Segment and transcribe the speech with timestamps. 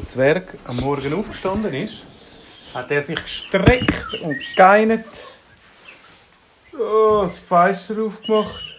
[0.00, 2.04] der Zwerg am Morgen aufgestanden ist,
[2.72, 5.24] hat er sich gestreckt und geinert.
[6.72, 8.76] Oh, das Fenster aufgemacht.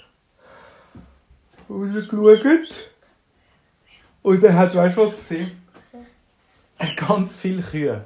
[1.70, 2.89] Rausgeschaut.
[4.23, 5.62] Und er hat, weißt du was gesehen?
[6.96, 8.06] Ganz viele Kühe.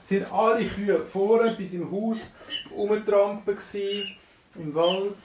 [0.00, 2.18] Es sind alle Kühe vorne bis im Haus
[2.74, 3.56] rumgetrampen
[4.56, 5.16] im Wald.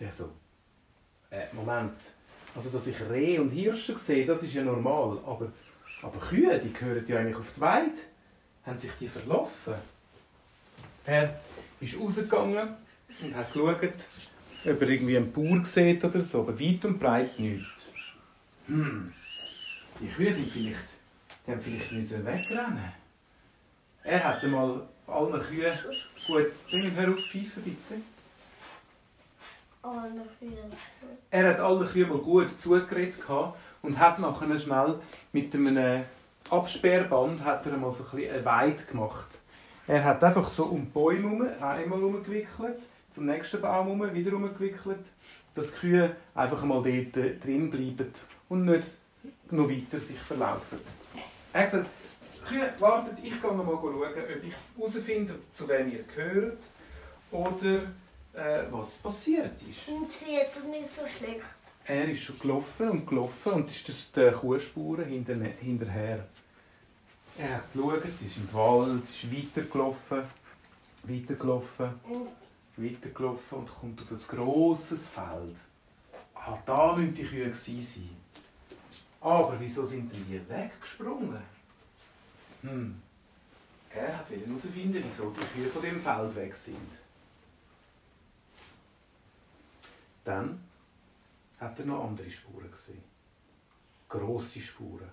[0.00, 0.30] Der so.
[1.30, 2.17] Äh, Moment.
[2.54, 5.18] Also, dass ich Rehe und Hirsche sehe, das ist ja normal.
[5.26, 5.52] Aber,
[6.02, 8.00] aber Kühe, die gehören ja eigentlich auf die Weide.
[8.64, 9.74] Haben sich die verlaufen?
[11.04, 11.40] Er
[11.80, 12.76] ist rausgegangen
[13.22, 14.08] und hat geschaut,
[14.64, 16.40] ob er irgendwie einen Bauer sieht oder so.
[16.40, 17.66] Aber weit und breit nichts.
[18.66, 19.12] Hm.
[20.00, 20.88] Die Kühe sind vielleicht,
[21.46, 22.92] die haben vielleicht müssen wegrennen.
[24.04, 25.78] Er hat einmal allen Kühen
[26.26, 28.02] gut, hör auf pfeifen bitte.
[31.30, 33.22] Er hat alle Kühe mal gut zugeredet
[33.82, 34.96] und hat nachher schnell
[35.32, 36.04] mit einem
[36.50, 39.28] Absperrband hat er mal so ein bisschen Weide gemacht.
[39.86, 42.78] Er hat einfach so um die Bäume herum, einmal umgewickelt,
[43.10, 45.06] zum nächsten Baum herum, wieder umgewickelt,
[45.54, 48.12] dass die Kühe einfach mal dort drin bleiben
[48.48, 48.98] und nicht
[49.50, 50.78] noch weiter sich verlaufen.
[51.52, 51.90] Er hat gesagt,
[52.46, 56.62] Kühe, wartet, ich gehe mal schauen, ob ich herausfinde, zu wem ihr gehört
[57.30, 57.80] oder
[58.32, 59.88] äh, was passiert ist.
[59.88, 61.42] Und sie hat es nicht so schlecht.
[61.84, 66.26] Er ist schon gelaufen und gelaufen und ist das den Kuhspuren hinterher.
[67.38, 70.22] Er hat geschaut, ist im Wald, ist weitergelaufen,
[71.04, 71.90] weitergelaufen,
[72.76, 75.62] weitergelaufen und kommt auf ein grosses Feld.
[76.34, 78.10] Ah, da müssen die Kühe sein.
[79.20, 81.42] Aber wieso sind die weggesprungen?
[82.62, 83.00] Hm.
[83.90, 86.76] Er hat herausfinden, wieso die Kühe von dem Feld weg sind.
[90.28, 90.60] Dann
[91.58, 93.02] hat er noch andere Spuren gesehen.
[94.10, 95.08] Grosse Spuren.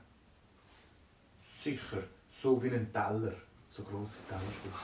[1.42, 3.32] Sicher, so wie ein Teller.
[3.70, 4.76] So grosse Tellerspuren.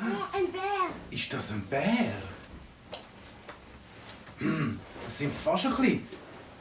[0.00, 0.90] Oh, ein Bär.
[1.10, 2.12] Ist das ein Bär?
[4.40, 6.08] Hm, das sind fast ein bisschen,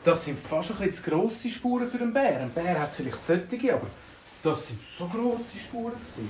[0.05, 2.39] das sind fast ein bisschen zu grosse Spuren für einen Bär.
[2.39, 3.87] Ein Bär hat vielleicht solche, aber
[4.43, 5.91] das sind so grosse Spuren.
[5.91, 6.29] Gewesen.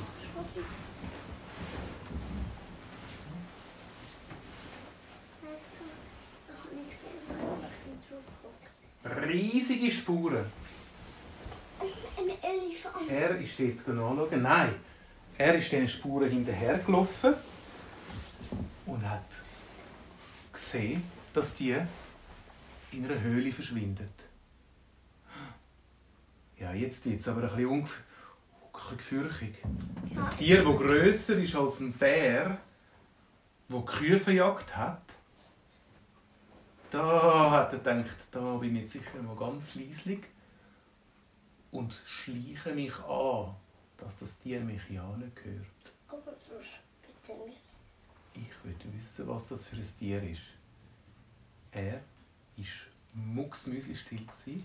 [9.33, 10.45] Riesige Spuren.
[11.79, 13.09] Ein Elefant.
[13.09, 14.41] Er ist dort anschauen.
[14.43, 14.75] Nein,
[15.39, 17.33] er ist diesen Spuren hinterhergelaufen
[18.85, 19.25] und hat
[20.51, 21.75] gesehen, dass die
[22.91, 24.07] in einer Höhle verschwindet.
[26.59, 27.87] Ja, jetzt es aber ein bisschen, un ein
[28.71, 29.55] bisschen gefürchtig.
[30.15, 32.59] Ein Tier, das grösser ist als ein Bär,
[33.67, 35.01] der Kühe verjagt hat,
[36.93, 40.23] da hat er gedacht, da bin ich jetzt sicher mal ganz leislich
[41.71, 43.55] und schleiche mich an,
[43.97, 45.65] dass das Tier mich ja nicht gehört.
[46.07, 46.55] Aber du
[47.27, 47.59] bitte nicht.
[48.35, 50.41] Ich will wissen, was das für ein Tier ist.
[51.71, 51.93] Er
[52.57, 52.65] war
[53.13, 54.19] mucksmüsli-still.
[54.19, 54.63] gewesen,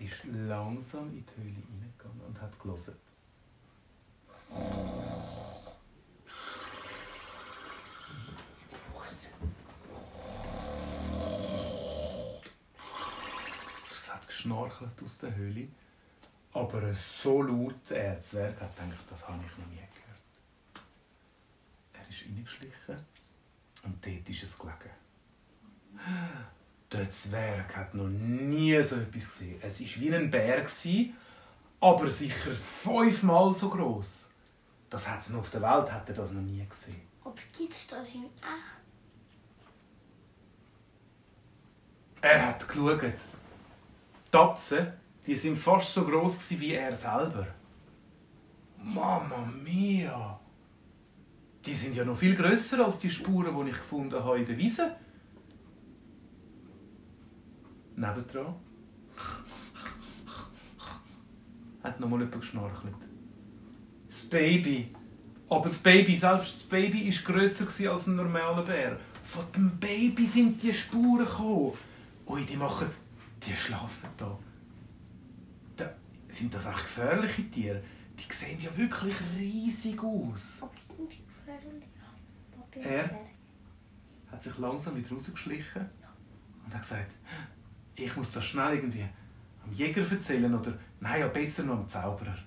[0.00, 2.96] ist langsam in die Höhle hineingegangen und hat gelesen.
[13.90, 15.68] Es hat geschnorchelt aus der Höhle.
[16.52, 20.86] Aber so laut, er Zwerg hat gedacht, das habe ich noch nie gehört.
[21.94, 23.06] Er ist reingeschlichen
[23.84, 24.90] und dort ist es gelegen.
[26.90, 29.58] Der Zwerg hat noch nie so etwas gesehen.
[29.62, 31.16] Es war wie ein gewesen,
[31.80, 34.30] aber sicher fünfmal so groß.
[34.90, 37.00] Das hat es noch auf der Welt hat er das noch nie gesehen.
[37.24, 38.82] Aber gibt es das in echt?
[42.20, 43.14] Er hat geschaut.
[44.32, 44.86] Tatzen,
[45.26, 47.46] die sind fast so groß wie er selber.
[48.82, 50.40] Mama mia!
[51.64, 54.56] Die sind ja noch viel grösser als die Spuren, die ich gefunden habe in der
[54.56, 54.96] Wiese.
[57.94, 58.54] Nebendran
[61.82, 62.94] hat noch mal jemand geschnorchelt.
[64.08, 64.94] Das Baby.
[65.48, 68.98] Aber das Baby, selbst das Baby war grösser als ein normaler Bär.
[69.22, 71.72] Von dem Baby sind die Spuren gekommen.
[72.26, 73.01] Ui, die machen...
[73.46, 74.38] Die schlafen da.
[75.76, 75.94] da.
[76.28, 77.82] Sind das echt gefährliche Tiere?
[78.18, 80.58] Die sehen ja wirklich riesig aus.
[82.74, 83.10] Er?
[84.30, 85.86] Hat sich langsam wieder rausgeschlichen
[86.64, 87.14] und hat gesagt,
[87.94, 89.06] ich muss das schnell irgendwie
[89.64, 92.38] am Jäger erzählen oder, nein, ja, besser noch am Zauberer.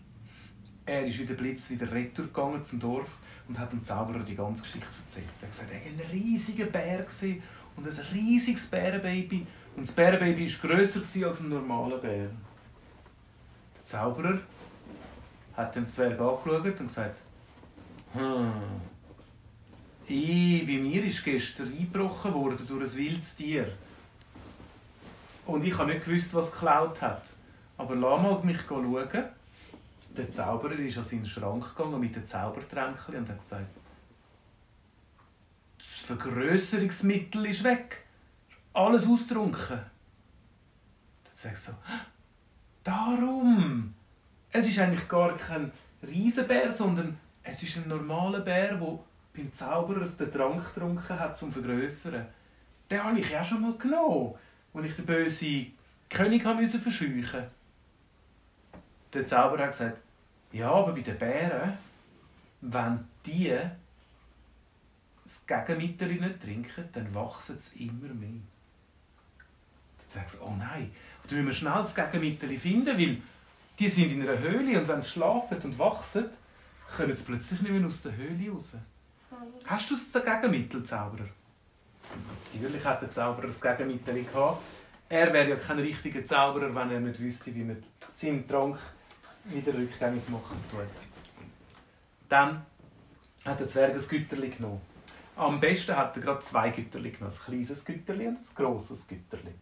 [0.85, 4.35] Er ist wie der Blitz wieder retour gegangen zum Dorf und hat dem Zauberer die
[4.35, 5.27] ganze Geschichte erzählt.
[5.41, 7.41] Er hat gesagt, er hat einen riesigen Bär gesehen
[7.75, 9.45] und ein riesiges Bärenbaby
[9.75, 12.29] Und das Bärenbaby war grösser als ein normaler Bär.
[13.75, 14.39] Der Zauberer
[15.55, 17.19] hat den Zwerg angeschaut und gesagt,
[18.13, 18.51] hm,
[20.07, 23.67] ich, bei mir ist gestern eingebrochen worden durch ein wildes Tier.
[25.45, 27.23] Und ich habe nicht gewusst, was geklaut hat.
[27.77, 29.25] Aber lass mal mich schauen.
[30.17, 33.65] Der Zauberer ist an seinen Schrank gegangen mit dem Zaubertränkchen und hat gesagt,
[35.77, 38.04] das Vergrößerungsmittel ist weg.
[38.75, 39.79] Alles austrunken.
[41.23, 41.71] Dann sage ich so,
[42.83, 43.93] darum.
[44.51, 45.71] Es ist eigentlich gar kein
[46.05, 48.99] Riesenbär, sondern es ist ein normaler Bär, der
[49.33, 52.25] beim Zauberer den Trank getrunken hat, zum Vergrößern.
[52.91, 54.35] Den habe ich ja schon mal genommen,
[54.73, 55.73] als ich den bösen
[56.09, 57.47] König verscheuchen musste.
[59.13, 59.97] Der Zauberer hat gesagt,
[60.51, 61.77] ja, aber bei den Bären,
[62.59, 63.57] wenn die
[65.23, 68.41] das Gegenmittel nicht trinken, dann wachsen sie immer mehr.
[70.15, 70.91] Sagst oh nein,
[71.27, 73.17] dann müssen wir schnell das Gegenmittel finden, weil
[73.77, 76.29] die sind in einer Höhle und wenn sie schlafen und wachsen,
[76.95, 78.77] kommen sie plötzlich nicht mehr aus der Höhle raus.
[79.65, 81.27] Hast du das Gegenmittel, Zauberer?
[82.53, 84.61] Natürlich hat der Zauberer das Gegenmittel gehabt.
[85.09, 87.83] Er wäre ja kein richtiger Zauberer, wenn er nicht wüsste, wie man
[88.13, 88.79] seinen Trank
[89.43, 90.79] wieder rückgängig machen tut.
[92.29, 92.65] Dann
[93.43, 94.81] hat der Zwerg ein Güterli genommen.
[95.35, 97.33] Am besten hat er gerade zwei Güterli genommen.
[97.33, 99.53] Ein kleines Güterli und ein grosses Güterli.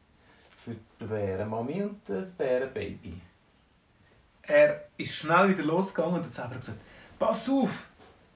[0.64, 3.20] Für die Bärenmami und das Bärenbaby.
[4.44, 6.80] Er ist schnell wieder losgegangen und der Zauberer gesagt,
[7.20, 7.90] Pass auf,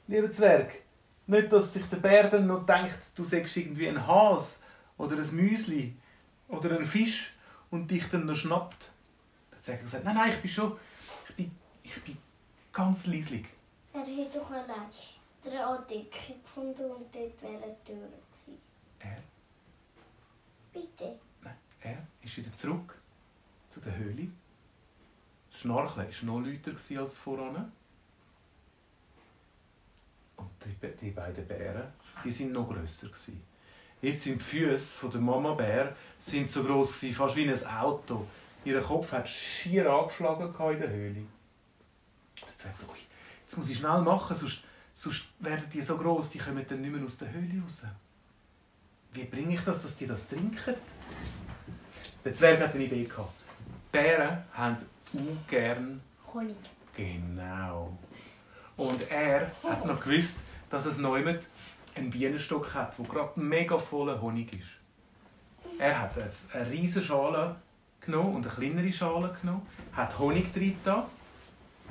[0.07, 0.81] lieber Zwerg,
[1.25, 4.61] nicht, dass sich der Bär dann noch denkt, du sagst irgendwie ein Has
[4.97, 5.95] oder ein Müsli
[6.49, 7.33] oder ein Fisch
[7.71, 8.91] und dich dann noch schnappt.
[9.53, 10.77] Der Zwerg hat gesagt, nein, nein, ich bin schon,
[11.29, 11.51] ich bin,
[11.81, 12.17] ich bin
[12.73, 13.45] ganz leislich.
[13.93, 14.89] Er hat doch allein
[15.45, 18.57] den Artikel gefunden und dort wäre eine Tür gewesen.
[18.99, 19.23] Er?
[20.73, 21.19] Bitte?
[21.87, 22.95] Er ist wieder zurück
[23.69, 24.27] zu der Höhle.
[25.49, 27.71] Das Schnarchen war noch lauter als voran.
[30.35, 31.87] Und die, die beiden Bären,
[32.23, 33.41] die sind noch grösser gewesen.
[34.01, 38.27] Jetzt sind die Füße der Mama Bär sind so groß gewesen, fast wie ein Auto.
[38.63, 41.25] Ihr Kopf hat schier angeschlagen in der Höhle.
[42.35, 42.85] Jetzt sagt sie,
[43.43, 44.61] jetzt muss ich schnell machen, sonst,
[44.93, 47.85] sonst werden die so groß, die kommen dann nicht mehr aus der Höhle raus.
[49.13, 50.75] Wie bringe ich das, dass die das trinken?
[52.27, 53.45] Der Zwerg hat eine Idee gehabt.
[53.89, 54.75] Bären haben
[55.13, 56.01] ungern
[56.33, 56.57] Honig.
[56.93, 57.97] Genau.
[58.75, 60.35] Und er hat noch gewusst,
[60.69, 61.47] dass es jemand
[61.95, 65.79] einen Bienenstock hat, der gerade mega voller Honig ist.
[65.79, 66.11] Er hat
[66.51, 67.55] eine riesige Schale
[68.01, 71.07] genommen und eine kleinere Schale genommen, hat Honig drin da,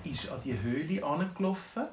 [0.04, 1.86] ist an die Höhle angelaufen,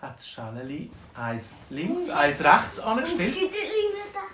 [0.00, 3.36] hat das Schäleli eins links, eins rechts angestellt,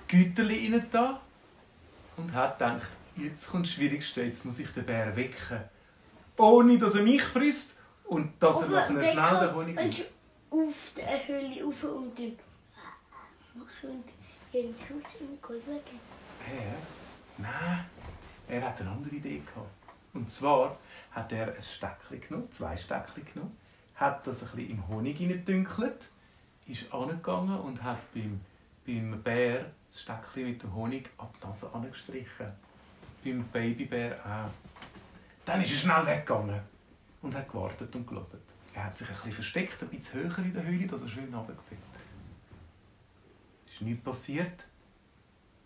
[0.06, 1.20] Güterli rein da
[2.16, 2.88] und hat gedacht,
[3.18, 5.60] jetzt kommt das Schwierigste, jetzt muss ich den Bär wecken.
[6.36, 10.06] Ohne dass er mich frisst und dass er nachher schnell den Honig nimmt.
[10.50, 12.36] auf der Höhle rauf und dann
[13.82, 14.04] und
[14.52, 15.12] ins Haus
[15.42, 15.80] schauen.
[16.46, 16.78] Er?
[17.38, 17.84] Nein,
[18.48, 19.68] er hat eine andere Idee gehabt.
[20.14, 20.78] Und zwar
[21.12, 23.56] hat er ein Steckchen genommen, zwei Steckchen genommen,
[23.94, 26.08] hat das ein bisschen im Honig hineingedünkelt,
[26.66, 28.40] ist angegangen und hat beim,
[28.86, 32.52] beim Bär das Steckchen mit dem Honig ab Nase angestrichen.
[33.24, 34.50] Beim Babybär auch.
[35.44, 36.60] Dann ist er schnell weggegangen
[37.22, 38.40] und hat gewartet und gelesen.
[38.74, 41.34] Er hat sich ein bisschen versteckt, ein bisschen höher in der Höhle, dass er schön
[41.34, 41.78] runter sieht.
[43.66, 44.66] Es ist nichts passiert.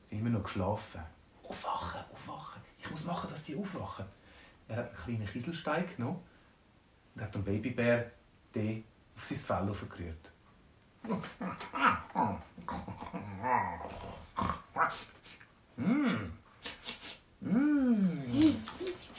[0.09, 1.03] Sie haben immer noch geschlafen.
[1.43, 2.63] Aufwachen, aufwachen.
[2.79, 4.07] Ich muss machen, dass die aufwachen.
[4.69, 6.21] Er hat einen kleinen Kieselstein genommen
[7.15, 8.11] und hat dem Babybär
[8.55, 8.85] den
[9.15, 10.33] auf sein Fell aufgerührt.
[15.77, 16.42] mm.
[17.43, 18.23] Mm.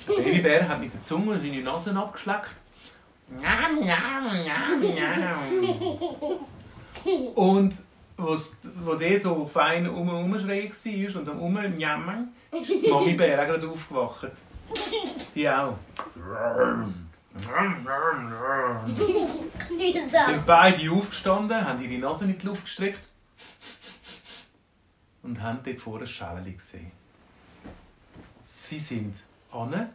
[0.07, 2.51] Der Babybär hat mit der Zunge seine Nase abgeschleckt.
[7.35, 7.73] Und
[8.17, 13.47] was, wo der so fein um umschräg war und am Umjammern, ist die Mami-Bär auch
[13.47, 14.31] gerade aufgewacht.
[15.35, 15.77] Die auch.
[20.25, 23.07] sind beide aufgestanden, haben ihre Nase in die Luft gestreckt
[25.23, 27.02] und haben dort vor ein Schälchen gesehen.
[28.63, 29.17] Sie sind
[29.51, 29.89] an,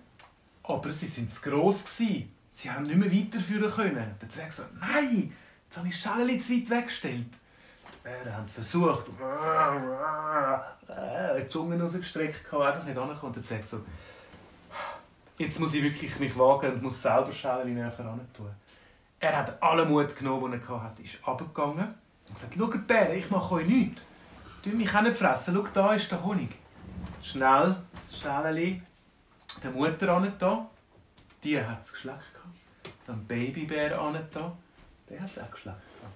[0.63, 2.31] aber sie sind zu gross gewesen.
[2.53, 4.15] Sie haben nicht mehr weiterführen können.
[4.21, 5.33] Der Zwerg sagt, nein,
[5.65, 7.33] jetzt habe ich Schälchen zu weit weggestellt.
[7.95, 9.07] Die Bären haben versucht,
[11.39, 13.33] die Zunge rausgestreckt, einfach nicht ankommen.
[13.33, 13.81] Der Zwerg so,
[15.39, 18.51] jetzt muss ich wirklich mich wagen und muss selber Schälchen näher tun.
[19.19, 21.95] Er hat allen Mut genommen, den er hatte, ist runtergegangen
[22.29, 24.05] und gesagt, schaut Bären, ich mache euch nichts.
[24.63, 26.51] Ihr mich auch nicht fressen, schaut, da ist der Honig.
[27.23, 27.77] Schnell
[28.09, 28.83] das Schälchen
[29.63, 30.67] der Mutter an da.
[31.43, 32.33] Die hat es geschleckt.
[32.35, 32.57] gehabt.
[33.07, 34.53] Dann Babybär an da.
[35.09, 35.79] Der hat es auch geschleckt.
[36.01, 36.15] gehabt.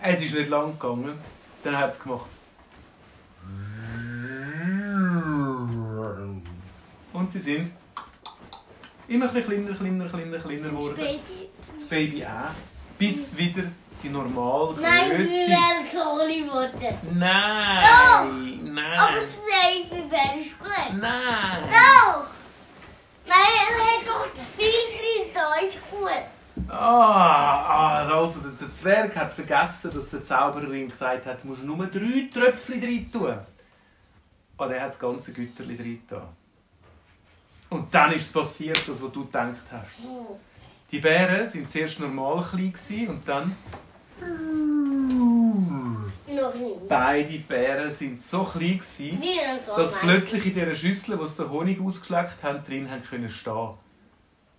[0.00, 1.18] Es ist nicht lang gegangen.
[1.62, 2.26] Dann hat es gemacht.
[7.12, 7.72] Und sie sind
[9.08, 10.96] immer ein kleiner, kleiner, kleiner, kleiner Das geworden.
[10.96, 11.48] Baby.
[11.74, 12.50] Das Baby auch.
[12.98, 13.64] Bis wieder
[14.02, 15.30] die normale Nein, wir Größe.
[15.48, 17.18] werden sorry geworden.
[17.18, 17.84] Nein!
[17.84, 18.30] Aber
[18.82, 19.14] Nein!
[19.20, 21.00] das Baby wäre gut.
[21.00, 21.64] Nein!
[21.64, 22.26] Doch!
[23.26, 23.36] Nein,
[23.68, 26.70] er hat doch zu viel drin, da ist gut.
[26.70, 31.48] Ah, ah, also der, der Zwerg hat vergessen, dass der Zauberer ihm gesagt hat, du
[31.48, 33.38] musst nur drei Tröpfchen rein tun.
[34.56, 36.28] Und er hat das ganze Güterli rein tun.
[37.70, 40.06] Und dann ist es passiert, das, was du gedacht hast.
[40.06, 40.38] Oh.
[40.90, 43.54] Die Bären sind zuerst normal klein und dann
[46.42, 46.88] Noch nicht.
[46.88, 51.24] beide Bären sind so klein gewesen, ein so dass ein- plötzlich in dieser Schüssel, wo
[51.26, 53.70] sie den Honig ausgeschleckt haben, drin haben können stehen.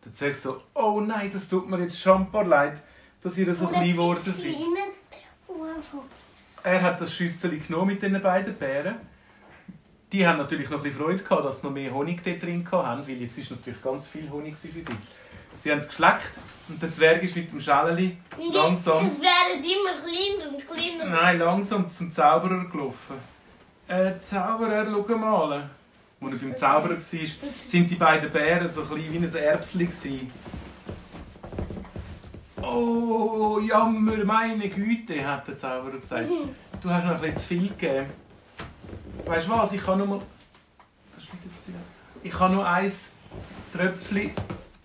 [0.05, 2.81] Der Zwerg so, oh nein, das tut mir jetzt schambar leid,
[3.21, 4.55] dass ihr so klein ein geworden seid.
[6.63, 8.95] Er hat das Schüssel genommen mit den beiden Bären.
[10.11, 12.67] Die haben natürlich noch ein bisschen Freude gehabt, dass sie noch mehr Honig dort drin
[12.71, 14.85] haben, weil jetzt ist natürlich ganz viel Honig für sie.
[15.61, 16.31] Sie haben es geschleckt
[16.69, 21.05] und der Zwerg ist mit dem Schäleli Und langsam, Es werden immer kleiner und kleiner.
[21.21, 23.15] nein, langsam zum Zauberer gelaufen.
[23.87, 25.69] Äh, Zauberer, schau mal.
[26.21, 26.99] Als er beim Zauberer war,
[27.65, 29.85] sind die beiden Bären so klein wie ein Erbsli.
[29.85, 30.31] gewesen.
[32.61, 36.29] Oh, jammer, meine Güte, hat der Zauberer gesagt.
[36.81, 38.05] Du hast noch ein bisschen zu viel gegeben.
[39.25, 40.21] Weißt du was, ich kann nur mal...
[42.21, 42.91] Ich kann nur ein
[43.73, 44.31] Tröpfchen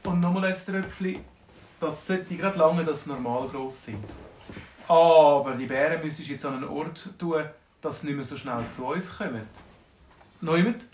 [0.07, 1.21] und nochmal ein Tröpfchen.
[1.81, 4.05] Das sollte gerade lange, sie normal gross sind.
[4.89, 7.45] Aber die Bären müssen jetzt an einen Ort tun,
[7.81, 9.47] dass sie nicht mehr so schnell zu uns kommen.
[10.41, 10.87] Niemand,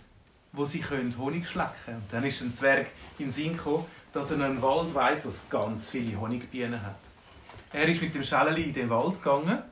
[0.53, 1.97] wo sie können Honig schlecken können.
[1.99, 2.89] Und dann ist ein Zwerg
[3.19, 6.99] in Sinn gekommen, dass er in einen Wald weiss, wo es ganz viele Honigbienen hat.
[7.73, 9.63] Er ist mit dem Schäleli in den Wald gegangen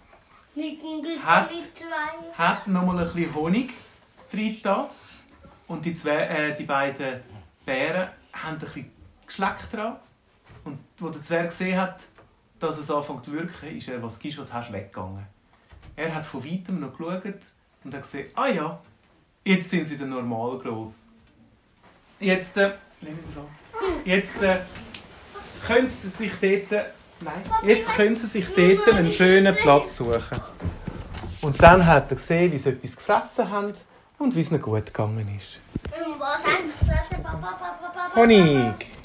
[1.24, 1.50] Hat-
[2.36, 3.72] hat nochmal ein bisschen Honig
[4.32, 4.60] drin.
[5.68, 7.20] Und die, zwei, äh, die beiden
[7.64, 8.90] Bären haben ein bisschen
[9.28, 9.96] geschleckt dran.
[10.64, 12.02] Und wo der Zwerg gesehen hat,
[12.58, 15.24] dass es anfängt zu wirken, ist er, was gibst, was hast du, weggegangen.
[15.96, 17.24] Er hat von weitem noch geschaut
[17.84, 18.80] und hat gesehen, ah ja,
[19.44, 21.06] jetzt sind sie wieder normal groß.
[22.20, 22.72] Jetzt, äh,
[24.04, 24.58] jetzt äh,
[25.66, 26.86] können sie sich dort,
[27.20, 30.40] nein, jetzt können sie sich dort einen schönen Platz suchen.
[31.40, 33.72] Und dann hat er gesehen, wie sie etwas gefressen haben
[34.18, 35.60] und wie es ihnen gut gegangen ist.
[35.84, 37.24] Und was haben sie gefressen?
[38.16, 38.97] Honig!